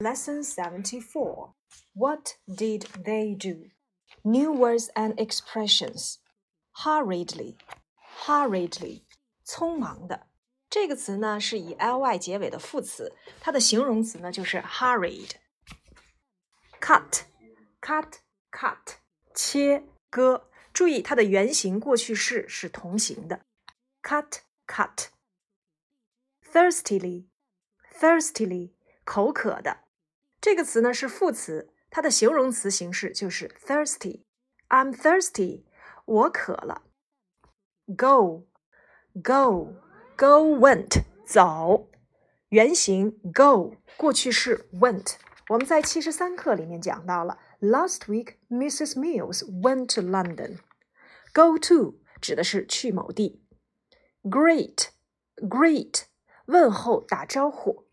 [0.00, 1.54] Lesson 74
[1.94, 3.70] What did they do?
[4.22, 6.18] New words and expressions.
[6.84, 7.56] Hurriedly,
[8.26, 9.04] hurriedly,
[9.46, 10.26] 匆忙的。
[10.68, 17.22] 这个词呢是以 ly 结尾的副词，它的形容词呢就是 hurried。Cut,
[17.80, 18.18] cut,
[18.50, 18.96] cut，
[19.34, 20.50] 切割。
[20.74, 23.46] 注意它的原形过去式是同形的。
[24.02, 25.06] Cut, cut.
[26.52, 27.28] Thirstily,
[27.98, 28.74] thirstily，
[29.04, 29.84] 口渴的。
[30.41, 34.23] 这个词呢是副词，它的形容词形式就是 thirsty。
[34.69, 35.65] I'm thirsty，
[36.05, 36.81] 我渴了。
[37.95, 38.47] Go,
[39.21, 39.75] go,
[40.17, 41.89] go went，走。
[42.49, 45.17] 原形 go，过去式 went。
[45.49, 47.37] 我们在七十三课里面讲到了。
[47.59, 48.97] Last week, Mrs.
[48.97, 50.57] Mills went to London.
[51.33, 53.43] Go to 指的是去某地。
[54.23, 54.87] Great,
[55.35, 56.05] greet，
[56.45, 57.90] 问候打招呼。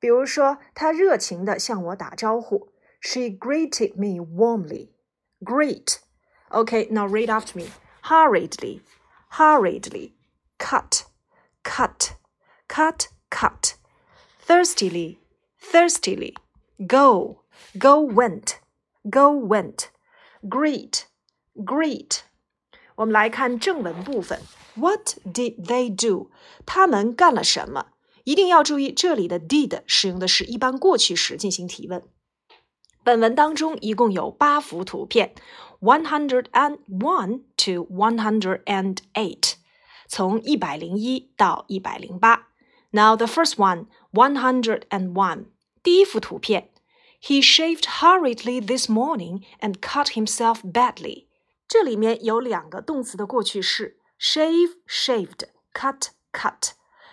[0.00, 2.72] 比如说，她热情地向我打招呼。
[3.00, 4.90] She greeted me warmly.
[5.40, 5.98] Great.
[6.50, 7.70] Okay, now read after me.
[8.04, 8.80] Hurriedly,
[9.32, 10.12] hurriedly.
[10.58, 11.02] Cut,
[11.62, 12.12] cut,
[12.68, 13.74] cut, cut.
[14.46, 15.18] Thirstily,
[15.60, 16.34] thirstily.
[16.78, 17.42] Go,
[17.78, 18.60] go went,
[19.10, 19.88] go went.
[20.42, 21.04] Greet,
[21.54, 22.20] greet.
[22.94, 24.40] 我们来看正文部分。
[24.76, 26.30] What did they do？
[26.64, 27.88] 他们干了什么？
[28.30, 32.02] 一定要注意，这里的 did 使用的是一般过去时进行提问。
[33.04, 35.34] 本文当中一共有八幅图片，
[35.80, 39.54] one hundred and one to one hundred and eight，
[40.08, 42.48] 从一百零一到一百零八。
[42.90, 45.46] Now the first one, one hundred and one，
[45.82, 46.70] 第一幅图片，
[47.22, 51.26] He shaved hurriedly this morning and cut himself badly。
[51.68, 56.70] 这里面有两个动词的过去式，shave shaved, cut cut。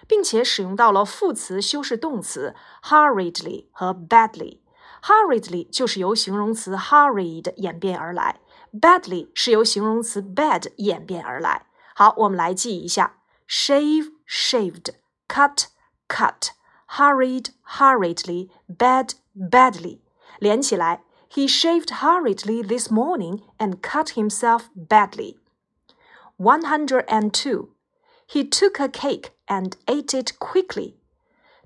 [0.08, 8.40] 并且使用到了副词修饰动词 hurriedly 和 badly。hurriedly 就是由形容词 hurried 演变而来，
[8.72, 11.66] badly 是由形容词 bad 演变而来。
[11.96, 13.18] 好，我们来记一下：
[13.48, 14.92] shave shaved,
[15.28, 15.66] cut
[16.08, 16.52] cut,
[16.88, 20.00] hurried hurriedly, bad badly。
[20.40, 25.38] 连起来，He shaved hurriedly this morning and cut himself badly.
[26.38, 27.70] One hundred and two.
[28.28, 30.96] He took a cake and ate it quickly。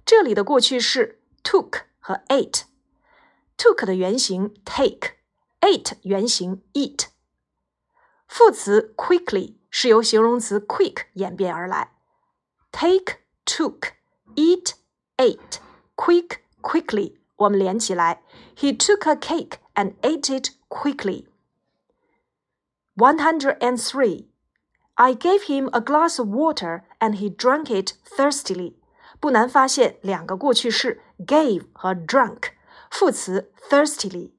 [0.05, 7.07] 这里的过去式 took 和 ate。took 的原型 take，ate 原型 eat。
[8.27, 11.93] 副词 quickly 是由形容词 quick 演变而来。
[12.71, 13.93] take took
[14.35, 14.73] eat
[15.17, 15.59] ate
[15.95, 18.21] quick quickly，我们连起来，
[18.55, 21.25] He took a cake and ate it quickly.
[22.95, 24.27] One hundred and three.
[25.01, 28.75] I gave him a glass of water and he drank it thirstily。
[29.19, 32.51] 不难发现，两个过去式 gave 和 drank，
[32.89, 34.31] 副词 thirstily。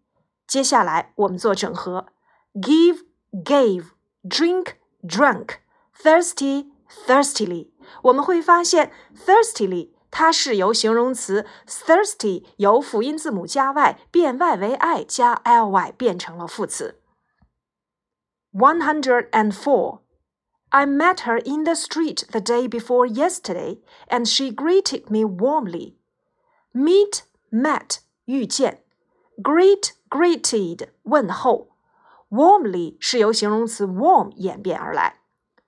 [0.46, 2.06] 接下来我们做整合，
[2.54, 3.90] give gave
[4.24, 5.56] drink drank
[5.96, 6.70] thirsty
[7.06, 7.70] thirstily。
[8.02, 17.00] 我们会发现 thirstily 它是由形容词 thirsty 由辅音字母加 y 变 y 为 i 加 ly 变成了副词。
[18.52, 20.00] One hundred and four。
[20.72, 23.78] I met her in the street the day before yesterday,
[24.08, 25.96] and she greeted me warmly.
[26.74, 28.76] Meet, met, 遇见；
[29.42, 31.68] greet, greeted, 问候；
[32.30, 35.20] warmly 是由形容词 warm 演变而来。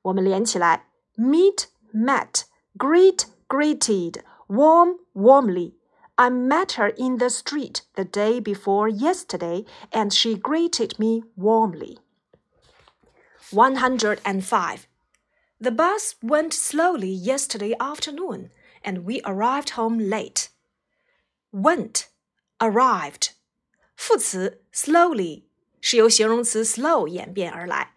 [0.02, 2.42] 我们连起来：meet, met,
[2.76, 5.72] greet, greeted, warm, warmly.
[6.16, 11.96] I met her in the street the day before yesterday, and she greeted me warmly.
[13.50, 14.86] 105.
[15.60, 18.50] The bus went slowly yesterday afternoon,
[18.82, 20.48] and we arrived home late.
[21.52, 22.06] Went,
[22.58, 23.32] arrived，
[23.94, 25.44] 副词 slowly
[25.80, 27.94] 是由形容词 slow 演变而来。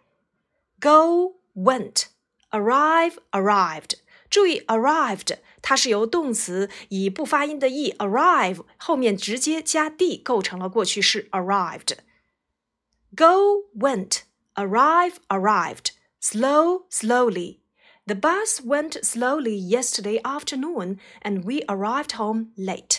[0.78, 2.06] Go, went,
[2.50, 3.94] arrive, arrived。
[4.28, 14.22] 注意 arrived，它是由动词以不发音的 e arrive 后面直接加 d 构成了过去式 arrived。Go, went,
[14.56, 15.92] arrive, arrived。
[16.20, 17.60] Slow, slowly.
[18.06, 22.98] The bus went slowly yesterday afternoon, and we arrived home late.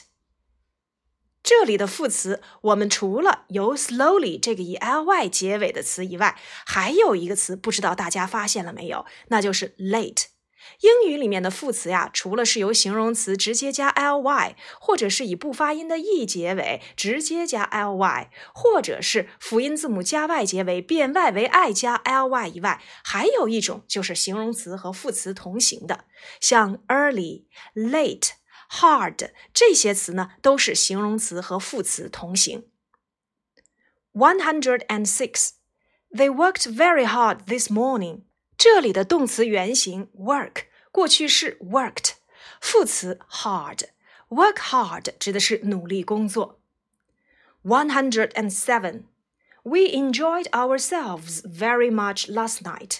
[1.43, 9.05] 这里的副词，我们除了有 slowly 这个以 ly 结尾的词以外，还有一个词，不知道大家发现了没有？
[9.27, 10.25] 那就是 late。
[10.80, 26.04] 英语里面的副词呀，除了是由形容词直接加 ly，或者是以不发音的 e 结尾直接加 ly，或者是辅音字母加 y 结尾变 y 为 i 加 ly 以外，还有一种就是形容词和副词同形的，
[26.40, 28.30] 像 early、late、
[28.70, 32.66] hard 这些词呢，都是形容词和副词同形。
[34.12, 35.50] One hundred and six.
[36.12, 38.22] They worked very hard this morning.
[38.59, 42.13] 这里的动词原形 work 过去式 worked，
[42.59, 46.59] 副词 hard。Work hard 指的是努力工作。
[47.63, 49.03] One hundred and seven.
[49.61, 52.99] We enjoyed ourselves very much last night.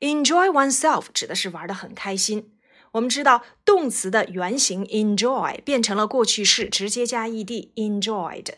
[0.00, 2.56] Enjoy oneself 指的是玩得很开心。
[2.92, 8.54] 我们知道动词的原形 enjoy 变成了过去式，直接加 ed enjoyed。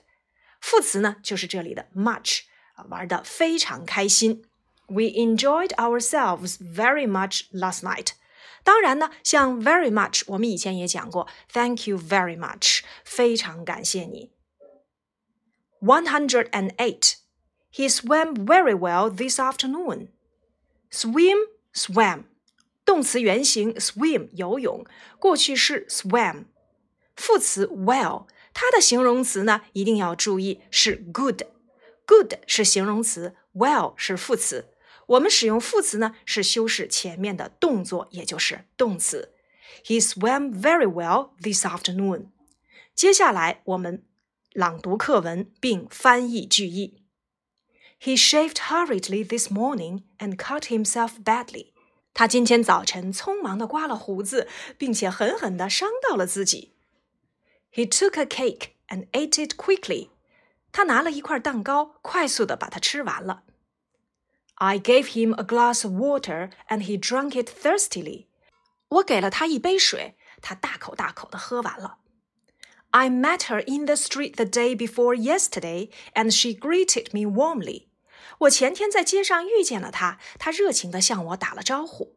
[0.60, 2.40] 副词呢，就是这里的 much
[2.75, 4.44] 啊，玩的非常开心。
[4.90, 8.10] We enjoyed ourselves very much last night。
[8.62, 14.31] 当然呢，像 very much，我们以前也讲过，Thank you very much，非常感谢你。
[15.81, 17.14] One hundred and eight.
[17.72, 20.08] He swam very well this afternoon.
[20.90, 21.37] Swim,
[21.75, 22.25] swam，
[22.84, 24.87] 动词原形 swim 游泳，
[25.19, 26.46] 过去式 swam，
[27.14, 28.26] 副词 well。
[28.54, 34.69] 它的形容词呢，一定要注意是 good。good 是形容词，well 是副词。
[35.11, 39.33] 我们使用副词呢，是修饰前面的动作，也就是动词。
[39.83, 42.27] He swam very well this afternoon。
[42.95, 44.05] 接下来我们
[44.53, 47.03] 朗读课文并翻译句意。
[47.99, 51.71] He shaved hurriedly this morning and cut himself badly。
[52.13, 54.47] 他今天早晨匆忙地刮了胡子，
[54.77, 56.73] 并且狠狠地伤到了自己。
[57.73, 60.09] He took a cake and ate it quickly.
[60.71, 63.43] 他拿了一块蛋糕，快速地把它吃完了。
[64.60, 68.26] I gave him a glass of water and he drank it thirstily.
[68.88, 71.98] 我给了他一杯水，他大口大口地喝完了。
[72.90, 77.88] I met her in the street the day before yesterday and she greeted me warmly.
[78.38, 82.16] 我前天在街上遇见了她，她热情地向我打了招呼。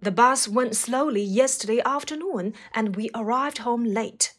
[0.00, 4.30] the bus went slowly yesterday afternoon, and we arrived home late.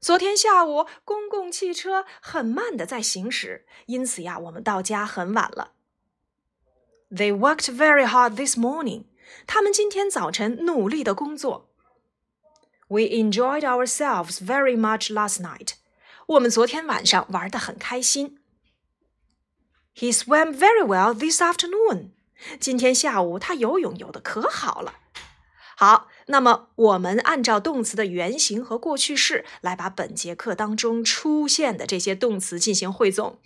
[0.00, 5.72] 昨天下午，公共汽车很慢的在行驶，因此呀，我们到家很晚了。
[7.10, 9.04] They worked very hard this morning.
[9.46, 11.68] 他们今天早晨努力的工作。
[12.88, 15.74] We enjoyed ourselves very much last night.
[16.26, 18.38] 我们昨天晚上玩得很开心。
[19.94, 22.10] He swam very well this afternoon.
[22.58, 24.94] 今天下午他游泳游的可好了。
[25.76, 33.40] 好，那么我们按照动词的原形和过去式来把本节课当中出现的这些动词进行汇总：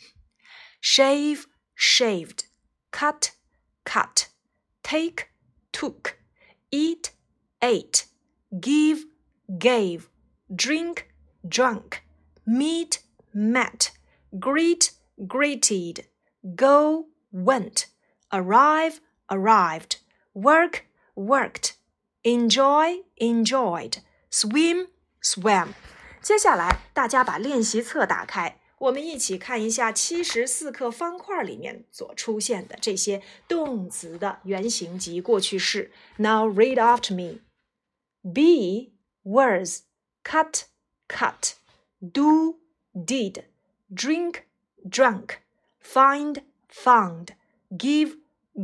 [0.82, 1.44] shave,
[1.76, 2.40] shaved,
[2.92, 3.30] cut,
[3.84, 4.28] cut,
[4.82, 5.30] take,
[5.72, 6.18] took,
[6.70, 7.12] eat,
[7.60, 8.06] ate,
[8.60, 9.04] give,
[9.58, 10.08] gave,
[10.54, 11.08] drink,
[11.48, 12.02] drunk,
[12.44, 13.00] meet,
[13.32, 13.92] met,
[14.38, 14.92] greet,
[15.26, 16.06] greeted,
[16.54, 17.86] go, went
[18.32, 19.98] arrive, arrived,
[20.34, 21.76] work, worked,
[22.24, 23.98] enjoy, enjoyed,
[24.30, 24.88] swim,
[25.22, 25.74] swam。
[26.20, 35.90] 接下来，大家把练习册打开， 我们一起看一下七十四课方块里面所出现的这些动词的原形及过去式。
[36.18, 37.40] Now read after me.
[38.22, 38.92] Be
[39.24, 39.82] was,
[40.24, 40.64] cut,
[41.08, 41.54] cut,
[42.00, 42.56] do,
[42.94, 43.44] did,
[43.92, 44.46] drink,
[44.88, 45.38] drunk,
[45.80, 47.34] find, found,
[47.76, 48.16] give,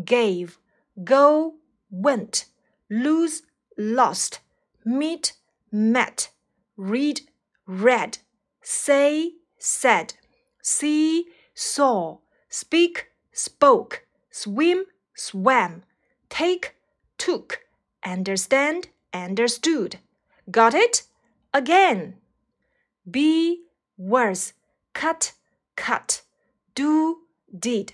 [0.05, 0.59] gave,
[1.05, 1.55] go,
[1.91, 2.47] went,
[2.91, 3.43] lose,
[3.79, 4.41] lost,
[4.85, 5.35] meet,
[5.71, 6.31] met,
[6.77, 7.21] read,
[7.67, 8.19] read,
[8.63, 10.14] say, said,
[10.62, 12.18] see, saw,
[12.50, 15.84] speak, spoke, swim, swam,
[16.30, 16.76] take,
[17.18, 17.62] took,
[18.04, 20.00] understand, understood.
[20.50, 21.04] Got it?
[21.54, 22.16] Again.
[23.10, 23.64] Be,
[23.98, 24.54] was,
[24.94, 25.34] cut,
[25.76, 26.22] cut,
[26.76, 27.20] do,
[27.58, 27.94] did,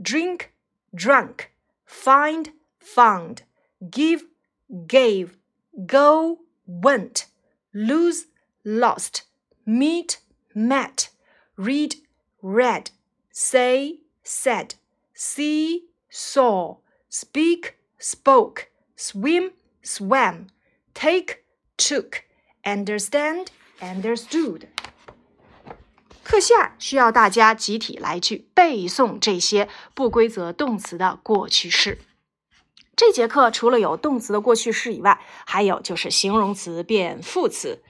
[0.00, 0.52] drink,
[0.94, 1.52] drunk,
[1.84, 3.42] find, found,
[3.90, 4.24] give,
[4.86, 5.36] gave,
[5.86, 7.26] go, went,
[7.74, 8.26] lose,
[8.64, 9.22] lost,
[9.66, 10.20] meet,
[10.54, 11.10] met,
[11.62, 11.96] read,
[12.42, 12.90] read,
[13.32, 14.74] say, said,
[15.14, 16.78] see, saw,
[17.10, 19.52] speak, spoke, swim,
[19.82, 20.46] swam,
[20.92, 21.44] take,
[21.76, 22.22] took,
[22.64, 23.46] understand,
[23.80, 24.66] understood.
[26.24, 31.98] 课下需要大家集体来去背诵这些不规则动词的过去式。
[32.94, 37.82] 这节课除了有动词的过去式以外，还有就是形容词变副词。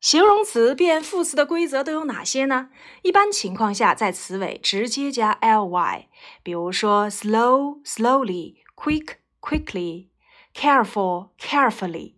[0.00, 2.68] 形容词变副词的规则都有哪些呢？
[3.02, 6.06] 一般情况下，在词尾直接加 ly，
[6.42, 10.08] 比如说 slow slowly、quick quickly、
[10.54, 12.12] careful carefully。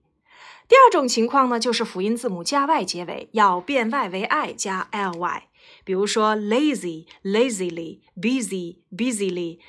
[0.69, 5.45] 第二种情况呢，就是辅音字母加 y 结尾，要变 y 为 i 加 ly。
[5.85, 9.61] 比如说，lazy lazily, busy busily,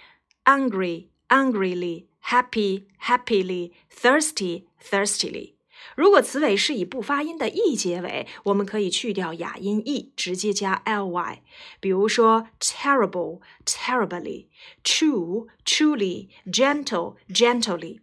[0.43, 5.58] angry angrily, happy happily, thirsty thirstily。
[5.95, 11.41] 如果词尾是以不发音的 e 结尾，我们可以去掉哑音 e，直接加 ly。
[11.79, 14.47] 比如说 terrible terribly、
[14.83, 18.01] true truly、gentle gently。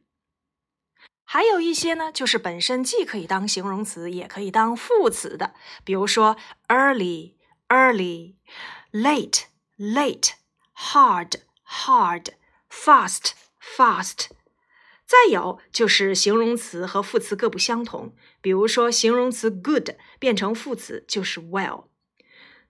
[1.25, 5.55] 还有一些呢，就是本身既可以当形容词，也可以当副词的，
[5.85, 6.37] 比如说
[6.69, 7.33] early
[7.69, 8.35] early、
[8.93, 9.43] late
[9.77, 10.31] late、
[10.75, 12.27] hard hard、
[12.71, 14.29] fast fast。
[15.07, 21.85] 再有就是形容词和副词各不相同，比如说形容词 good 变成副词就是 well。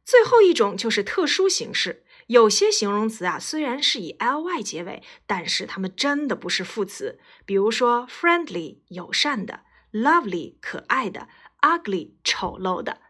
[0.04, 9.60] 最后一种就是特殊形式，有些形容词啊虽然是以 ly 结尾，但是它们真的不是副词，比如说 friendly 友善的
[9.92, 11.28] ，lovely 可爱的
[11.62, 13.00] ，ugly 丑陋的。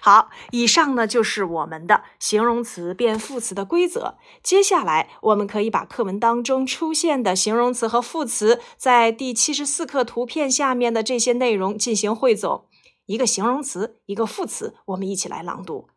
[0.00, 4.16] 好，以上呢就是我们的形容词变副词的规则。
[4.42, 12.66] 接下来，我们可以把课文当中出现的形容词和副词，在第七十四课图片下面的这些内容进行汇总。
[13.06, 15.88] 一个形容词，一个副词，我们一起来朗读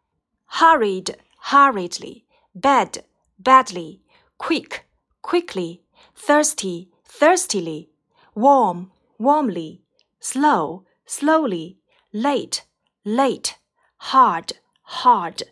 [0.49, 2.23] ：hurried, hurriedly;
[2.59, 3.03] bad,
[3.43, 3.99] badly;
[4.37, 4.79] quick,
[5.21, 5.81] quickly;
[6.17, 7.89] thirsty, thirstily;
[8.33, 8.87] warm,
[9.19, 9.81] warmly;
[10.19, 11.77] slow, slowly;
[12.11, 12.61] late,
[13.03, 13.62] late.
[14.11, 15.47] Hard, hard,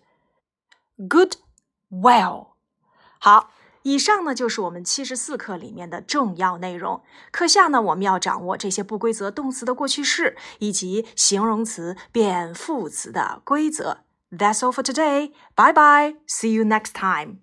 [1.08, 1.36] good,
[1.90, 2.50] well。
[3.18, 3.52] 好，
[3.84, 7.02] 以上呢就是我们七十四课里面的重要内容。
[7.32, 14.04] 课下呢，我们要掌握这些不规则动词的过去式以及形容词变副词的规则。
[14.30, 15.32] That's all for today.
[15.56, 16.18] Bye bye.
[16.28, 17.38] See you next time.